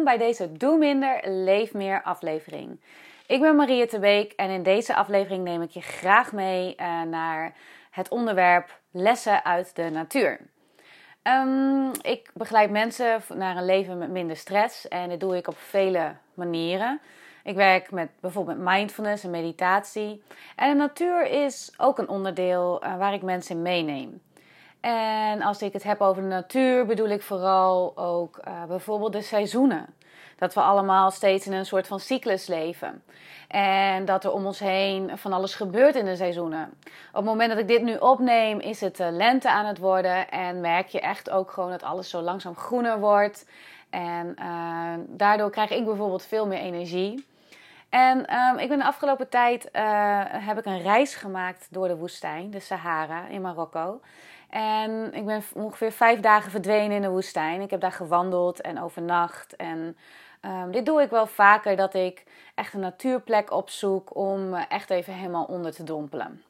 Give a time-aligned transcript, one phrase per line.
[0.00, 2.80] Bij deze Doe Minder, Leef Meer aflevering.
[3.26, 7.02] Ik ben Maria de Beek en in deze aflevering neem ik je graag mee uh,
[7.02, 7.52] naar
[7.90, 10.40] het onderwerp lessen uit de natuur.
[11.22, 15.58] Um, ik begeleid mensen naar een leven met minder stress en dit doe ik op
[15.58, 17.00] vele manieren.
[17.44, 20.22] Ik werk met bijvoorbeeld mindfulness en meditatie.
[20.56, 24.20] En de natuur is ook een onderdeel uh, waar ik mensen in meeneem.
[24.82, 29.22] En als ik het heb over de natuur, bedoel ik vooral ook uh, bijvoorbeeld de
[29.22, 29.86] seizoenen.
[30.38, 33.02] Dat we allemaal steeds in een soort van cyclus leven.
[33.48, 36.72] En dat er om ons heen van alles gebeurt in de seizoenen.
[37.10, 40.30] Op het moment dat ik dit nu opneem, is het lente aan het worden.
[40.30, 43.46] En merk je echt ook gewoon dat alles zo langzaam groener wordt.
[43.90, 47.26] En uh, daardoor krijg ik bijvoorbeeld veel meer energie.
[47.88, 51.96] En um, ik ben de afgelopen tijd uh, heb ik een reis gemaakt door de
[51.96, 54.00] woestijn, de Sahara in Marokko.
[54.52, 57.60] En ik ben ongeveer vijf dagen verdwenen in de woestijn.
[57.60, 59.56] Ik heb daar gewandeld en overnacht.
[59.56, 59.96] En
[60.42, 65.12] um, dit doe ik wel vaker, dat ik echt een natuurplek opzoek om echt even
[65.12, 66.42] helemaal onder te dompelen.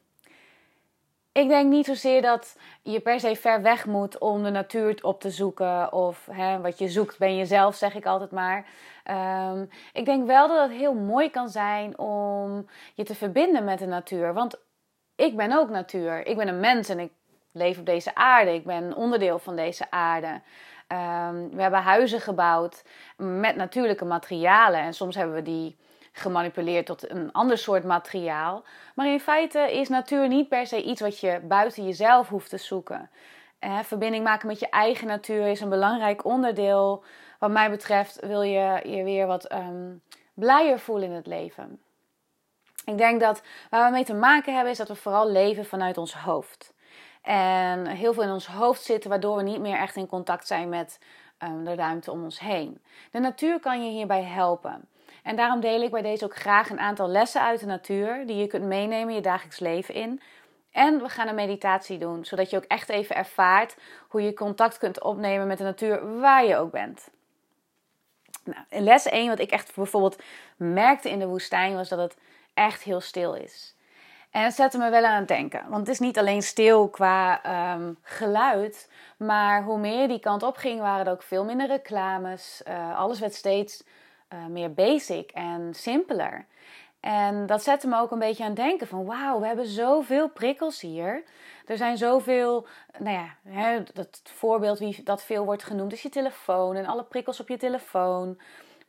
[1.33, 5.21] Ik denk niet zozeer dat je per se ver weg moet om de natuur op
[5.21, 5.93] te zoeken.
[5.93, 8.67] Of hè, wat je zoekt ben jezelf, zeg ik altijd maar.
[9.51, 13.79] Um, ik denk wel dat het heel mooi kan zijn om je te verbinden met
[13.79, 14.35] de natuur.
[14.35, 14.59] Want
[15.17, 16.27] ik ben ook natuur.
[16.27, 17.13] Ik ben een mens en ik
[17.53, 18.55] leef op deze aarde.
[18.55, 20.41] Ik ben onderdeel van deze aarde.
[20.89, 22.83] Um, we hebben huizen gebouwd
[23.17, 24.81] met natuurlijke materialen.
[24.81, 25.77] En soms hebben we die
[26.13, 28.65] gemanipuleerd tot een ander soort materiaal.
[28.95, 32.57] Maar in feite is natuur niet per se iets wat je buiten jezelf hoeft te
[32.57, 33.11] zoeken.
[33.59, 37.05] Eh, verbinding maken met je eigen natuur is een belangrijk onderdeel.
[37.39, 40.03] Wat mij betreft wil je je weer wat um,
[40.35, 41.81] blijer voelen in het leven.
[42.85, 45.99] Ik denk dat waar we mee te maken hebben is dat we vooral leven vanuit
[45.99, 46.75] ons hoofd.
[47.23, 50.69] En heel veel in ons hoofd zitten, waardoor we niet meer echt in contact zijn
[50.69, 50.99] met
[51.43, 52.83] um, de ruimte om ons heen.
[53.11, 54.89] De natuur kan je hierbij helpen.
[55.23, 58.37] En daarom deel ik bij deze ook graag een aantal lessen uit de natuur die
[58.37, 60.21] je kunt meenemen in je dagelijks leven in.
[60.71, 63.77] En we gaan een meditatie doen, zodat je ook echt even ervaart
[64.09, 67.09] hoe je contact kunt opnemen met de natuur waar je ook bent.
[68.45, 70.23] Nou, les 1, wat ik echt bijvoorbeeld
[70.57, 72.17] merkte in de woestijn, was dat het
[72.55, 73.75] echt heel stil is.
[74.33, 75.63] En het zette me wel aan het denken.
[75.69, 77.41] Want het is niet alleen stil qua
[77.75, 78.91] um, geluid.
[79.17, 82.63] Maar hoe meer die kant op ging, waren er ook veel minder reclames.
[82.69, 83.85] Uh, alles werd steeds
[84.33, 86.47] uh, meer basic en simpeler.
[87.01, 90.29] En dat zette me ook een beetje aan het denken van wauw, we hebben zoveel
[90.29, 91.23] prikkels hier.
[91.67, 92.67] Er zijn zoveel,
[92.99, 97.05] nou ja, hè, dat voorbeeld wie dat veel wordt genoemd is je telefoon en alle
[97.05, 98.39] prikkels op je telefoon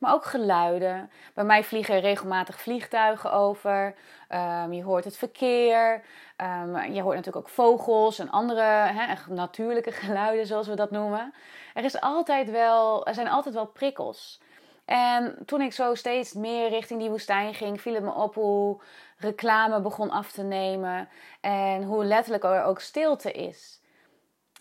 [0.04, 1.10] maar ook geluiden.
[1.34, 3.94] Bij mij vliegen regelmatig vliegtuigen over.
[4.30, 6.02] Um, je hoort het verkeer.
[6.36, 8.92] Um, je hoort natuurlijk ook vogels en andere
[9.28, 11.34] natuurlijke geluiden, zoals we dat noemen.
[11.74, 14.40] Er, is altijd wel, er zijn altijd wel prikkels.
[14.84, 18.80] En toen ik zo steeds meer richting die woestijn ging, viel het me op hoe
[19.16, 21.08] reclame begon af te nemen
[21.40, 23.80] en hoe letterlijk er ook stilte is.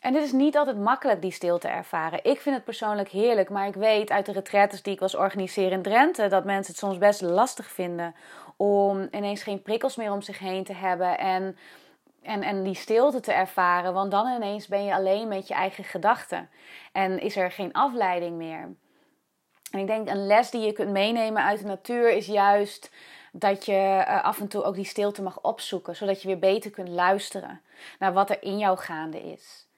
[0.03, 2.19] En dit is niet altijd makkelijk, die stilte ervaren.
[2.23, 5.71] Ik vind het persoonlijk heerlijk, maar ik weet uit de retretes die ik was organiseren
[5.71, 8.15] in Drenthe dat mensen het soms best lastig vinden
[8.57, 11.57] om ineens geen prikkels meer om zich heen te hebben en,
[12.21, 13.93] en, en die stilte te ervaren.
[13.93, 16.49] Want dan ineens ben je alleen met je eigen gedachten
[16.91, 18.75] en is er geen afleiding meer.
[19.71, 22.91] En ik denk een les die je kunt meenemen uit de natuur is juist
[23.31, 26.71] dat je eh, af en toe ook die stilte mag opzoeken, zodat je weer beter
[26.71, 27.61] kunt luisteren
[27.99, 29.71] naar wat er in jou gaande is.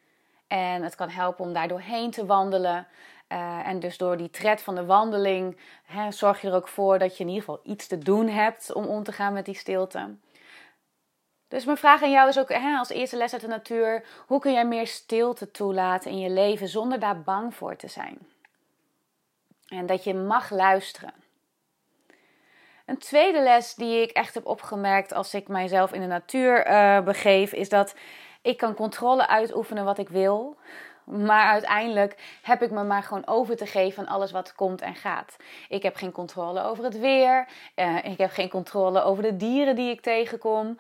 [0.48, 2.88] En het kan helpen om daar doorheen te wandelen.
[3.30, 7.00] Uh, en dus door die tred van de wandeling hè, zorg je er ook voor
[7.00, 9.56] dat je in ieder geval iets te doen hebt om om te gaan met die
[9.56, 10.16] stilte.
[11.48, 14.40] Dus mijn vraag aan jou is ook hè, als eerste les uit de natuur: hoe
[14.40, 18.18] kun jij meer stilte toelaten in je leven zonder daar bang voor te zijn?
[19.68, 21.14] En dat je mag luisteren.
[22.86, 27.02] Een tweede les die ik echt heb opgemerkt als ik mijzelf in de natuur uh,
[27.02, 27.96] begeef, is dat
[28.46, 30.58] ik kan controle uitoefenen wat ik wil.
[31.06, 34.96] Maar uiteindelijk heb ik me maar gewoon over te geven aan alles wat komt en
[34.96, 35.36] gaat.
[35.70, 37.48] Ik heb geen controle over het weer.
[37.76, 40.80] Uh, ik heb geen controle over de dieren die ik tegenkom.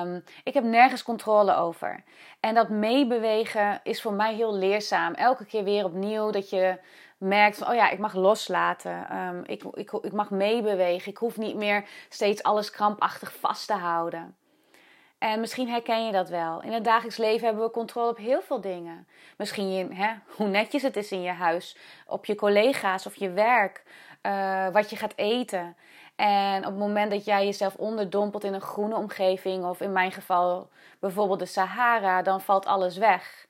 [0.00, 2.02] Um, ik heb nergens controle over.
[2.40, 5.12] En dat meebewegen is voor mij heel leerzaam.
[5.12, 6.78] Elke keer weer opnieuw dat je
[7.18, 9.16] merkt van, oh ja, ik mag loslaten.
[9.16, 11.10] Um, ik, ik, ik mag meebewegen.
[11.10, 14.36] Ik hoef niet meer steeds alles krampachtig vast te houden.
[15.18, 16.62] En misschien herken je dat wel.
[16.62, 19.06] In het dagelijks leven hebben we controle op heel veel dingen.
[19.36, 21.76] Misschien hè, hoe netjes het is in je huis,
[22.06, 23.82] op je collega's of je werk,
[24.22, 25.76] uh, wat je gaat eten.
[26.16, 30.12] En op het moment dat jij jezelf onderdompelt in een groene omgeving, of in mijn
[30.12, 33.46] geval bijvoorbeeld de Sahara, dan valt alles weg.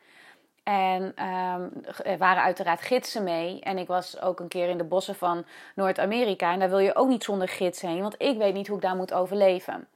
[0.62, 1.68] En ehm,
[2.02, 3.60] er waren uiteraard gidsen mee.
[3.60, 6.52] En ik was ook een keer in de bossen van Noord-Amerika.
[6.52, 8.82] En daar wil je ook niet zonder gids heen, want ik weet niet hoe ik
[8.82, 9.88] daar moet overleven.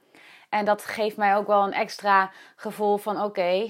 [0.51, 3.69] En dat geeft mij ook wel een extra gevoel van: oké,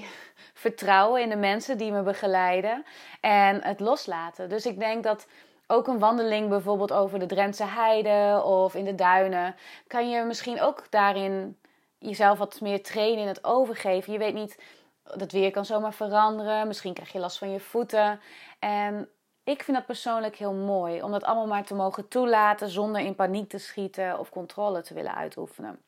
[0.54, 2.84] vertrouwen in de mensen die me begeleiden
[3.20, 4.48] en het loslaten.
[4.48, 5.26] Dus ik denk dat
[5.66, 9.54] ook een wandeling bijvoorbeeld over de Drentse heide of in de duinen,
[9.86, 11.58] kan je misschien ook daarin
[11.98, 14.12] jezelf wat meer trainen in het overgeven.
[14.12, 14.62] Je weet niet,
[15.02, 16.66] het weer kan zomaar veranderen.
[16.66, 18.20] Misschien krijg je last van je voeten.
[18.58, 19.08] En
[19.44, 23.14] ik vind dat persoonlijk heel mooi om dat allemaal maar te mogen toelaten zonder in
[23.14, 25.80] paniek te schieten of controle te willen uitoefenen.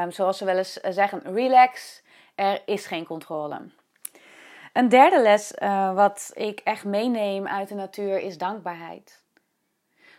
[0.00, 2.02] Um, zoals ze wel eens zeggen, relax,
[2.34, 3.70] er is geen controle.
[4.72, 9.22] Een derde les uh, wat ik echt meeneem uit de natuur is dankbaarheid.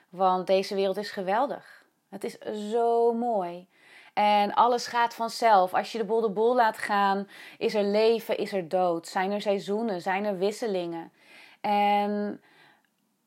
[0.10, 1.86] Want deze wereld is geweldig.
[2.10, 2.38] Het is
[2.72, 3.68] zo mooi.
[4.14, 5.74] En alles gaat vanzelf.
[5.74, 7.28] Als je de boel de boel laat gaan,
[7.58, 9.08] is er leven, is er dood.
[9.08, 11.12] Zijn er seizoenen, zijn er wisselingen.
[11.62, 12.42] En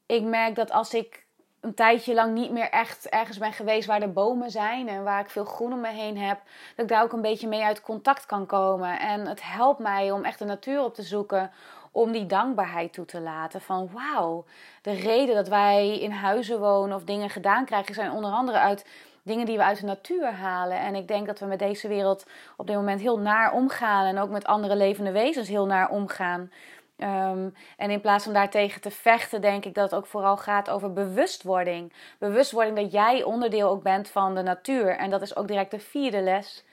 [0.06, 1.25] ik merk dat als ik
[1.66, 5.20] een tijdje lang niet meer echt ergens ben geweest waar er bomen zijn en waar
[5.20, 6.40] ik veel groen om me heen heb,
[6.76, 8.98] dat ik daar ook een beetje mee uit contact kan komen.
[8.98, 11.50] En het helpt mij om echt de natuur op te zoeken,
[11.90, 13.60] om die dankbaarheid toe te laten.
[13.60, 14.44] Van wauw,
[14.82, 18.86] de reden dat wij in huizen wonen of dingen gedaan krijgen, zijn onder andere uit
[19.22, 20.78] dingen die we uit de natuur halen.
[20.78, 22.26] En ik denk dat we met deze wereld
[22.56, 26.50] op dit moment heel naar omgaan en ook met andere levende wezens heel naar omgaan.
[26.98, 30.70] Um, en in plaats van daartegen te vechten, denk ik dat het ook vooral gaat
[30.70, 31.92] over bewustwording.
[32.18, 34.96] Bewustwording dat jij onderdeel ook bent van de natuur.
[34.96, 36.64] En dat is ook direct de vierde les.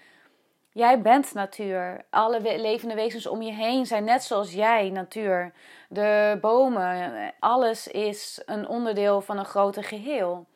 [0.70, 2.06] Jij bent natuur.
[2.10, 5.54] Alle levende wezens om je heen zijn net zoals jij natuur.
[5.90, 10.48] De bomen, alles is een onderdeel van een groter geheel.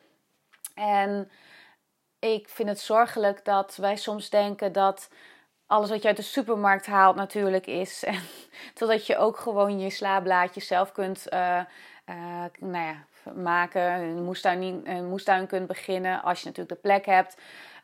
[0.74, 1.30] En
[2.18, 5.10] ik vind het zorgelijk dat wij soms denken dat
[5.68, 8.04] alles wat je uit de supermarkt haalt natuurlijk is.
[8.06, 8.20] En,
[8.74, 11.60] totdat je ook gewoon je slaablaadjes zelf kunt uh,
[12.08, 13.04] uh, nou ja,
[13.34, 13.82] maken.
[13.82, 17.36] Een moestuin, een moestuin kunt beginnen als je natuurlijk de plek hebt.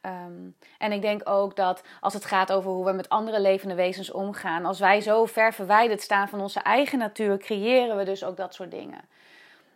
[0.06, 3.74] Um, en ik denk ook dat als het gaat over hoe we met andere levende
[3.74, 8.24] wezens omgaan, als wij zo ver verwijderd staan van onze eigen natuur, creëren we dus
[8.24, 9.00] ook dat soort dingen.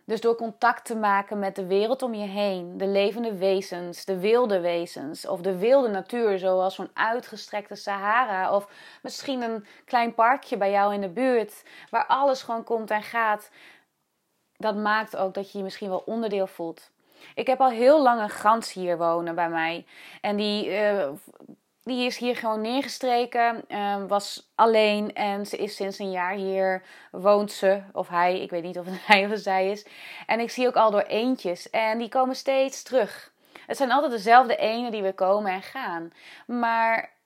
[0.09, 4.19] Dus door contact te maken met de wereld om je heen, de levende wezens, de
[4.19, 8.69] wilde wezens of de wilde natuur, zoals zo'n uitgestrekte Sahara of
[9.01, 13.51] misschien een klein parkje bij jou in de buurt, waar alles gewoon komt en gaat,
[14.57, 16.91] dat maakt ook dat je je misschien wel onderdeel voelt.
[17.35, 19.85] Ik heb al heel lang een gans hier wonen bij mij.
[20.21, 21.09] En die uh,
[21.83, 26.83] die is hier gewoon neergestreken, uh, was alleen en ze is sinds een jaar hier,
[27.11, 29.85] woont ze, of hij, ik weet niet of het hij of zij is.
[30.25, 33.31] En ik zie ook al door eentjes en die komen steeds terug.
[33.65, 36.13] Het zijn altijd dezelfde enen die weer komen en gaan.
[36.47, 37.17] Maar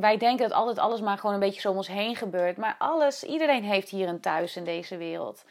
[0.00, 2.56] wij denken dat altijd alles maar gewoon een beetje zo om ons heen gebeurt.
[2.56, 5.44] Maar alles, iedereen heeft hier een thuis in deze wereld.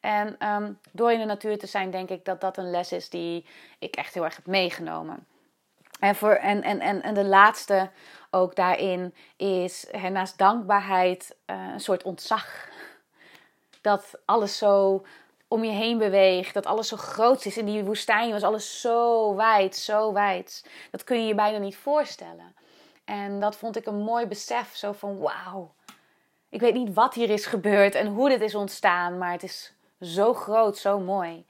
[0.00, 3.08] En um, door in de natuur te zijn, denk ik dat dat een les is
[3.08, 3.46] die
[3.78, 5.26] ik echt heel erg heb meegenomen.
[6.00, 7.90] En, voor, en, en, en, en de laatste
[8.30, 12.68] ook daarin is hè, naast dankbaarheid uh, een soort ontzag.
[13.80, 15.04] Dat alles zo
[15.48, 17.56] om je heen beweegt, dat alles zo groot is.
[17.56, 20.70] In die woestijn was alles zo wijd, zo wijd.
[20.90, 22.54] Dat kun je je bijna niet voorstellen.
[23.04, 25.74] En dat vond ik een mooi besef, zo van wauw.
[26.48, 29.74] Ik weet niet wat hier is gebeurd en hoe dit is ontstaan, maar het is
[30.00, 31.46] zo groot, zo mooi.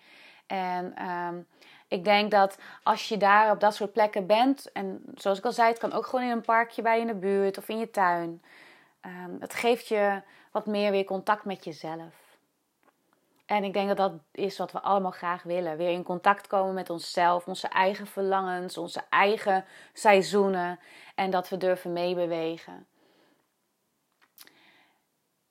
[0.46, 1.46] En um,
[1.88, 5.52] ik denk dat als je daar op dat soort plekken bent, en zoals ik al
[5.52, 7.78] zei, het kan ook gewoon in een parkje bij je in de buurt of in
[7.78, 8.42] je tuin.
[9.06, 12.24] Um, het geeft je wat meer weer contact met jezelf.
[13.46, 15.76] En ik denk dat dat is wat we allemaal graag willen.
[15.76, 20.78] Weer in contact komen met onszelf, onze eigen verlangens, onze eigen seizoenen.
[21.14, 22.86] En dat we durven meebewegen.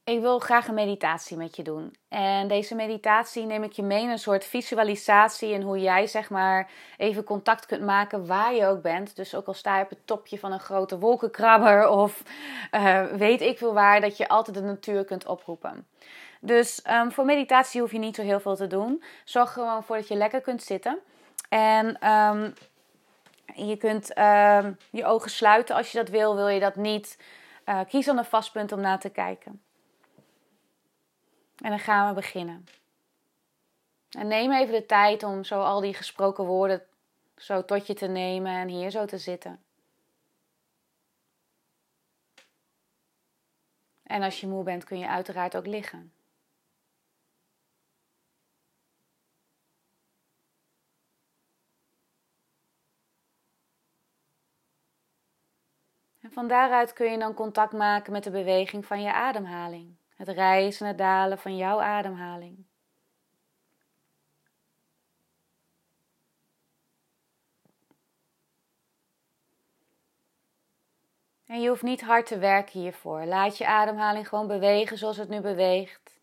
[0.06, 1.96] Ik wil graag een meditatie met je doen.
[2.10, 6.30] En deze meditatie neem ik je mee in een soort visualisatie en hoe jij zeg
[6.30, 9.16] maar even contact kunt maken waar je ook bent.
[9.16, 12.24] Dus ook al sta je op het topje van een grote wolkenkrabber of
[12.72, 15.88] uh, weet ik veel waar, dat je altijd de natuur kunt oproepen.
[16.40, 19.04] Dus um, voor meditatie hoef je niet zo heel veel te doen.
[19.24, 21.00] Zorg gewoon voor dat je lekker kunt zitten.
[21.50, 22.54] En um,
[23.56, 26.36] je kunt um, je ogen sluiten als je dat wil.
[26.36, 27.18] Wil je dat niet?
[27.66, 29.65] Uh, kies dan een vast punt om naar te kijken.
[31.56, 32.66] En dan gaan we beginnen.
[34.10, 36.84] En neem even de tijd om zo al die gesproken woorden
[37.38, 39.64] zo tot je te nemen en hier zo te zitten.
[44.04, 46.14] En als je moe bent kun je uiteraard ook liggen.
[56.22, 59.96] En van daaruit kun je dan contact maken met de beweging van je ademhaling.
[60.16, 62.66] Het rijzen en het dalen van jouw ademhaling.
[71.46, 73.26] En je hoeft niet hard te werken hiervoor.
[73.26, 76.20] Laat je ademhaling gewoon bewegen zoals het nu beweegt.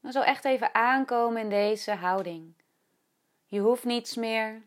[0.00, 2.54] Dan zo echt even aankomen in deze houding.
[3.46, 4.62] Je hoeft niets meer.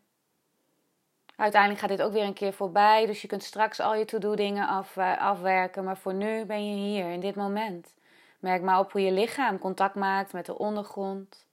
[1.36, 4.36] Uiteindelijk gaat dit ook weer een keer voorbij, dus je kunt straks al je to-do
[4.36, 5.84] dingen af, eh, afwerken.
[5.84, 7.94] Maar voor nu ben je hier, in dit moment.
[8.40, 11.48] Merk maar op hoe je lichaam contact maakt met de ondergrond.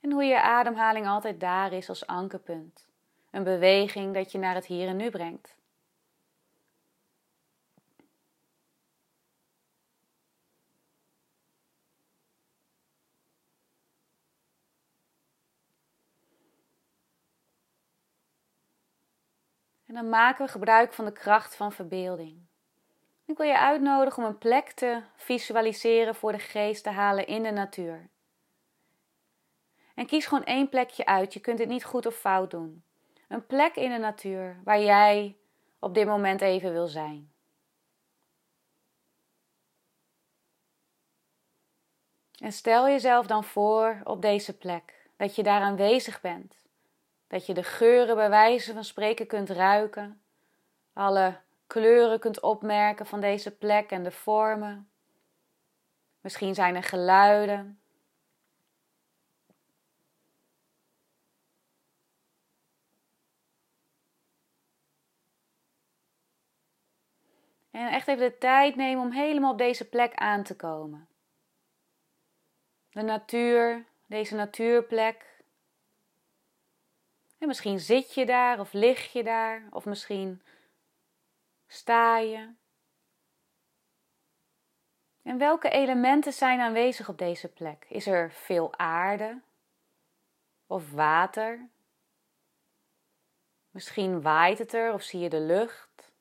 [0.00, 2.88] En hoe je ademhaling altijd daar is als ankerpunt.
[3.30, 5.56] Een beweging dat je naar het hier en nu brengt.
[19.96, 22.46] Dan maken we gebruik van de kracht van verbeelding.
[23.24, 27.42] Ik wil je uitnodigen om een plek te visualiseren voor de geest te halen in
[27.42, 28.08] de natuur.
[29.94, 31.32] En kies gewoon één plekje uit.
[31.32, 32.82] Je kunt het niet goed of fout doen.
[33.28, 35.36] Een plek in de natuur waar jij
[35.78, 37.30] op dit moment even wil zijn.
[42.38, 46.65] En stel jezelf dan voor op deze plek dat je daar aanwezig bent.
[47.26, 50.22] Dat je de geuren bij wijze van spreken kunt ruiken.
[50.92, 54.90] Alle kleuren kunt opmerken van deze plek en de vormen.
[56.20, 57.80] Misschien zijn er geluiden.
[67.70, 71.08] En echt even de tijd nemen om helemaal op deze plek aan te komen.
[72.90, 75.35] De natuur, deze natuurplek.
[77.38, 80.42] En misschien zit je daar of lig je daar of misschien
[81.66, 82.54] sta je.
[85.22, 87.86] En welke elementen zijn aanwezig op deze plek?
[87.88, 89.40] Is er veel aarde
[90.66, 91.68] of water?
[93.70, 96.12] Misschien waait het er of zie je de lucht?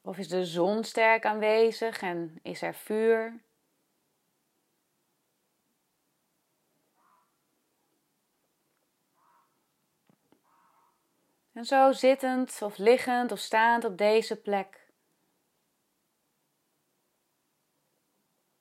[0.00, 3.40] Of is de zon sterk aanwezig en is er vuur?
[11.54, 14.88] En zo zittend of liggend of staand op deze plek.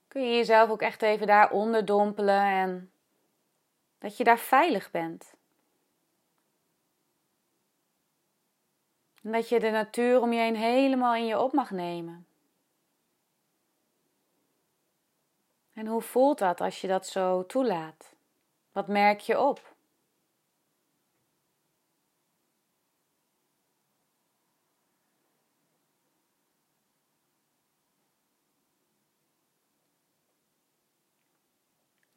[0.08, 2.92] Kun je jezelf ook echt even daaronder dompelen en
[3.98, 5.36] dat je daar veilig bent.
[9.22, 12.28] En dat je de natuur om je heen helemaal in je op mag nemen.
[15.74, 18.16] En hoe voelt dat als je dat zo toelaat?
[18.72, 19.73] Wat merk je op?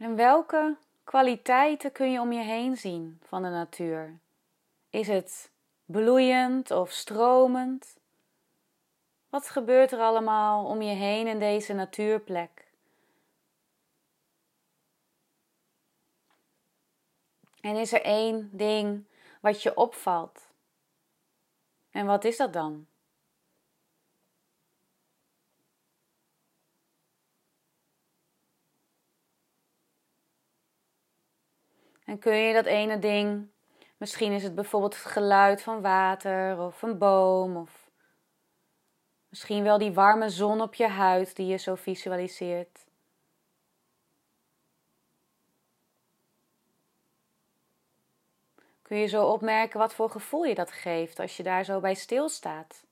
[0.07, 4.19] En welke kwaliteiten kun je om je heen zien van de natuur?
[4.91, 5.51] Is het
[5.85, 7.97] bloeiend of stromend?
[9.29, 12.67] Wat gebeurt er allemaal om je heen in deze natuurplek?
[17.61, 19.05] En is er één ding
[19.41, 20.51] wat je opvalt?
[21.91, 22.87] En wat is dat dan?
[32.07, 33.49] En kun je dat ene ding,
[33.97, 37.91] misschien is het bijvoorbeeld het geluid van water of een boom of
[39.29, 42.85] misschien wel die warme zon op je huid die je zo visualiseert.
[48.83, 51.95] Kun je zo opmerken wat voor gevoel je dat geeft als je daar zo bij
[51.95, 52.85] stilstaat?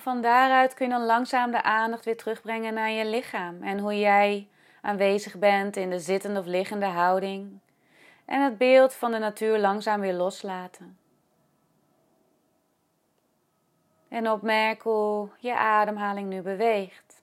[0.00, 3.98] Van daaruit kun je dan langzaam de aandacht weer terugbrengen naar je lichaam en hoe
[3.98, 4.48] jij
[4.80, 7.60] aanwezig bent in de zittende of liggende houding.
[8.24, 10.98] En het beeld van de natuur langzaam weer loslaten.
[14.08, 17.22] En opmerk hoe je ademhaling nu beweegt.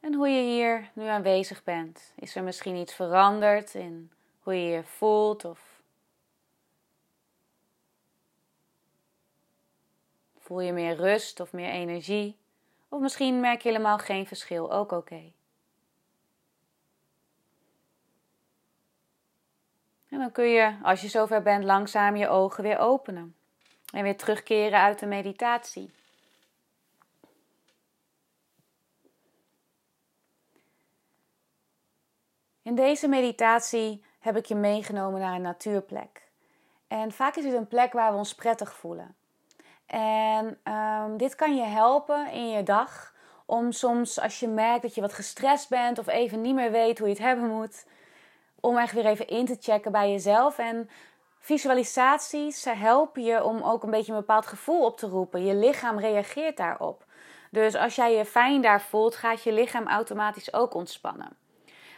[0.00, 2.12] En hoe je hier nu aanwezig bent.
[2.16, 5.69] Is er misschien iets veranderd in hoe je je voelt of
[10.50, 12.38] Voel je meer rust of meer energie?
[12.88, 15.32] Of misschien merk je helemaal geen verschil, ook oké.
[20.08, 23.36] En dan kun je, als je zover bent, langzaam je ogen weer openen.
[23.92, 25.90] En weer terugkeren uit de meditatie.
[32.62, 36.28] In deze meditatie heb ik je meegenomen naar een natuurplek.
[36.88, 39.18] En vaak is het een plek waar we ons prettig voelen.
[39.90, 43.12] En um, dit kan je helpen in je dag
[43.46, 46.98] om soms als je merkt dat je wat gestrest bent of even niet meer weet
[46.98, 47.86] hoe je het hebben moet,
[48.60, 50.58] om echt weer even in te checken bij jezelf.
[50.58, 50.90] En
[51.38, 55.44] visualisaties helpen je om ook een beetje een bepaald gevoel op te roepen.
[55.44, 57.04] Je lichaam reageert daarop.
[57.50, 61.36] Dus als jij je fijn daar voelt, gaat je lichaam automatisch ook ontspannen.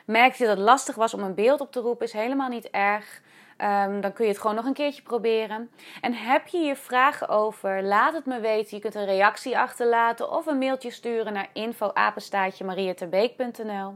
[0.07, 2.71] Merk je dat het lastig was om een beeld op te roepen, is helemaal niet
[2.71, 3.21] erg.
[3.63, 5.71] Um, dan kun je het gewoon nog een keertje proberen.
[6.01, 7.83] En heb je hier vragen over?
[7.83, 8.77] Laat het me weten.
[8.77, 13.95] Je kunt een reactie achterlaten of een mailtje sturen naar info@mariaterbeek.nl.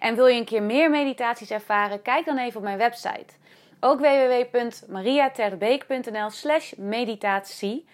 [0.00, 2.02] En wil je een keer meer meditaties ervaren?
[2.02, 3.34] Kijk dan even op mijn website.
[3.80, 7.86] Ook www.mariaterbeek.nl/slash meditatie.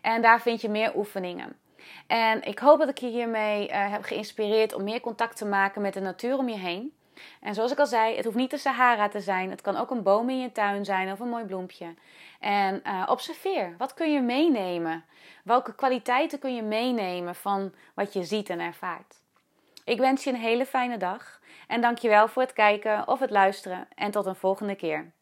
[0.00, 1.56] En daar vind je meer oefeningen.
[2.06, 5.82] En ik hoop dat ik je hiermee uh, heb geïnspireerd om meer contact te maken
[5.82, 6.92] met de natuur om je heen.
[7.40, 9.50] En zoals ik al zei, het hoeft niet de Sahara te zijn.
[9.50, 11.94] Het kan ook een boom in je tuin zijn of een mooi bloempje.
[12.40, 15.04] En uh, observeer, wat kun je meenemen?
[15.44, 19.20] Welke kwaliteiten kun je meenemen van wat je ziet en ervaart?
[19.84, 23.88] Ik wens je een hele fijne dag en dankjewel voor het kijken of het luisteren
[23.94, 25.12] en tot een volgende keer.